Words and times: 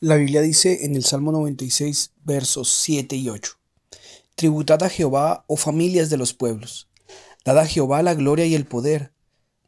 La 0.00 0.16
Biblia 0.16 0.42
dice 0.42 0.84
en 0.84 0.94
el 0.94 1.04
Salmo 1.04 1.32
96, 1.32 2.12
versos 2.22 2.68
7 2.68 3.16
y 3.16 3.30
8, 3.30 3.52
Tributad 4.34 4.82
a 4.82 4.90
Jehová, 4.90 5.46
oh 5.46 5.56
familias 5.56 6.10
de 6.10 6.18
los 6.18 6.34
pueblos, 6.34 6.90
dad 7.46 7.60
a 7.60 7.66
Jehová 7.66 8.02
la 8.02 8.12
gloria 8.12 8.44
y 8.44 8.54
el 8.54 8.66
poder, 8.66 9.14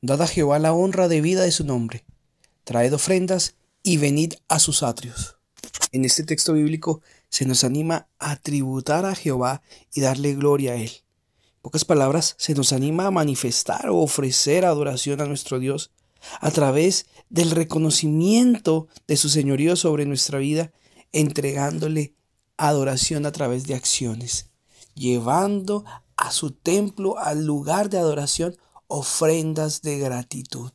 dad 0.03 0.21
a 0.21 0.27
Jehová 0.27 0.59
la 0.59 0.75
honra 0.75 1.09
debida 1.09 1.45
de 1.45 1.51
su 1.51 1.65
nombre, 1.65 2.05
traed 2.65 2.93
ofrendas 2.93 3.55
y 3.83 3.97
venid 3.97 4.35
a 4.49 4.59
sus 4.59 4.83
atrios. 4.83 5.39
En 5.93 6.05
este 6.05 6.25
texto 6.25 6.53
bíblico 6.53 7.01
se 7.31 7.47
nos 7.47 7.65
anima 7.65 8.11
a 8.19 8.37
tributar 8.37 9.07
a 9.07 9.15
Jehová 9.15 9.63
y 9.95 10.03
darle 10.03 10.35
gloria 10.35 10.73
a 10.73 10.77
Él. 10.77 10.91
En 10.91 11.63
pocas 11.63 11.87
palabras, 11.87 12.35
se 12.37 12.53
nos 12.53 12.75
anima 12.75 13.07
a 13.07 13.11
manifestar 13.11 13.89
o 13.89 13.97
ofrecer 13.97 14.67
adoración 14.67 15.23
a 15.23 15.25
nuestro 15.25 15.59
Dios 15.59 15.91
a 16.41 16.51
través 16.51 17.07
del 17.31 17.51
reconocimiento 17.51 18.89
de 19.07 19.17
su 19.17 19.29
señorío 19.29 19.77
sobre 19.77 20.07
nuestra 20.07 20.39
vida, 20.39 20.73
entregándole 21.13 22.15
adoración 22.57 23.27
a 23.27 23.33
través 23.33 23.67
de 23.67 23.75
acciones, 23.75 24.51
llevando 24.95 25.85
a 26.17 26.33
su 26.33 26.51
templo, 26.51 27.19
al 27.19 27.45
lugar 27.45 27.91
de 27.91 27.99
adoración, 27.99 28.57
ofrendas 28.89 29.83
de 29.83 29.99
gratitud. 29.99 30.73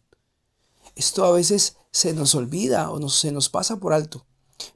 Esto 0.95 1.25
a 1.25 1.31
veces 1.31 1.77
se 1.91 2.13
nos 2.13 2.35
olvida 2.35 2.91
o 2.91 3.09
se 3.09 3.31
nos 3.31 3.49
pasa 3.49 3.77
por 3.77 3.93
alto, 3.93 4.25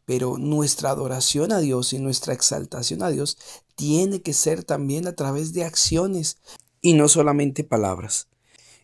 pero 0.06 0.38
nuestra 0.38 0.90
adoración 0.90 1.52
a 1.52 1.60
Dios 1.60 1.94
y 1.94 2.00
nuestra 2.00 2.34
exaltación 2.34 3.04
a 3.04 3.10
Dios 3.10 3.38
tiene 3.76 4.22
que 4.22 4.34
ser 4.34 4.64
también 4.64 5.08
a 5.08 5.16
través 5.16 5.54
de 5.54 5.64
acciones 5.64 6.38
y 6.82 6.94
no 6.94 7.08
solamente 7.08 7.64
palabras. 7.64 8.28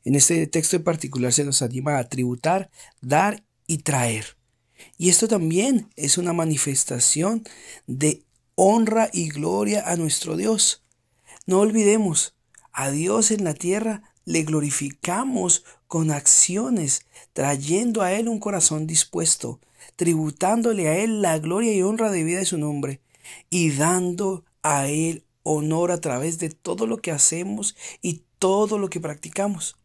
En 0.05 0.16
este 0.16 0.45
texto 0.48 0.75
en 0.75 0.84
particular 0.84 1.31
se 1.31 1.45
nos 1.45 1.62
anima 1.62 1.98
a 1.98 2.09
tributar, 2.09 2.70
dar 3.02 3.43
y 3.67 3.80
traer. 3.80 4.38
Y 4.98 5.09
esto 5.09 5.27
también 5.27 5.89
es 5.95 6.17
una 6.17 6.34
manifestación 6.34 7.43
de 7.88 8.23
honra 8.55 9.09
y 9.13 9.29
gloria 9.29 9.90
a 9.90 9.95
nuestro 9.95 10.35
Dios. 10.35 10.84
No 11.45 11.60
olvidemos, 11.60 12.35
a 12.71 12.91
Dios 12.91 13.32
en 13.32 13.43
la 13.43 13.54
tierra 13.54 14.04
le 14.26 14.43
glorificamos 14.43 15.63
con 15.87 16.12
acciones, 16.12 17.05
trayendo 17.34 18.01
a 18.01 18.13
Él 18.13 18.27
un 18.27 18.40
corazón 18.40 18.88
dispuesto, 18.88 19.60
tributándole 19.95 20.88
a 20.88 20.98
Él 20.98 21.21
la 21.21 21.40
gloria 21.40 21.73
y 21.73 21.82
honra 21.82 22.12
de 22.12 22.23
vida 22.23 22.40
de 22.40 22.45
su 22.45 22.57
nombre, 22.57 23.01
y 23.49 23.71
dando 23.71 24.45
a 24.63 24.88
Él 24.88 25.26
honor 25.43 25.91
a 25.91 25.99
través 25.99 26.40
de 26.40 26.49
todo 26.49 26.88
lo 26.88 26.98
que 26.98 27.12
hacemos 27.12 27.76
y 28.01 28.23
todo 28.40 28.77
lo 28.79 28.90
que 28.90 28.99
practicamos. 28.99 29.77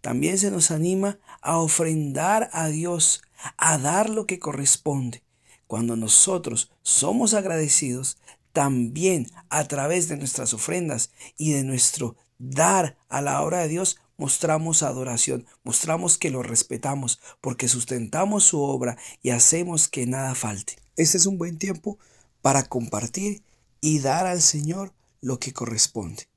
También 0.00 0.38
se 0.38 0.50
nos 0.50 0.70
anima 0.70 1.18
a 1.42 1.58
ofrendar 1.58 2.50
a 2.52 2.68
Dios, 2.68 3.22
a 3.56 3.78
dar 3.78 4.10
lo 4.10 4.26
que 4.26 4.38
corresponde. 4.38 5.22
Cuando 5.66 5.96
nosotros 5.96 6.70
somos 6.82 7.34
agradecidos, 7.34 8.18
también 8.52 9.26
a 9.50 9.68
través 9.68 10.08
de 10.08 10.16
nuestras 10.16 10.54
ofrendas 10.54 11.10
y 11.36 11.52
de 11.52 11.64
nuestro 11.64 12.16
dar 12.38 12.96
a 13.08 13.20
la 13.20 13.42
obra 13.42 13.58
de 13.58 13.68
Dios, 13.68 13.98
mostramos 14.16 14.82
adoración, 14.82 15.46
mostramos 15.62 16.18
que 16.18 16.30
lo 16.30 16.42
respetamos, 16.42 17.20
porque 17.40 17.68
sustentamos 17.68 18.44
su 18.44 18.60
obra 18.60 18.98
y 19.22 19.30
hacemos 19.30 19.88
que 19.88 20.06
nada 20.06 20.34
falte. 20.34 20.76
Este 20.96 21.18
es 21.18 21.26
un 21.26 21.38
buen 21.38 21.58
tiempo 21.58 21.98
para 22.42 22.64
compartir 22.64 23.42
y 23.80 24.00
dar 24.00 24.26
al 24.26 24.42
Señor 24.42 24.92
lo 25.20 25.38
que 25.38 25.52
corresponde. 25.52 26.28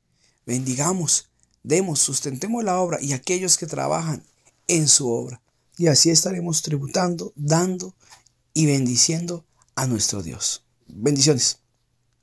Bendigamos 0.45 1.30
Demos, 1.63 1.99
sustentemos 1.99 2.63
la 2.63 2.79
obra 2.79 2.99
y 3.01 3.13
aquellos 3.13 3.57
que 3.57 3.67
trabajan 3.67 4.23
en 4.67 4.87
su 4.87 5.09
obra. 5.09 5.41
Y 5.77 5.87
así 5.87 6.09
estaremos 6.09 6.61
tributando, 6.61 7.33
dando 7.35 7.95
y 8.53 8.65
bendiciendo 8.65 9.45
a 9.75 9.87
nuestro 9.87 10.21
Dios. 10.21 10.63
Bendiciones. 10.87 11.59